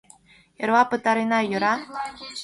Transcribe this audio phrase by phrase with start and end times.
[0.61, 1.73] Эрла пытарена, йӧра?..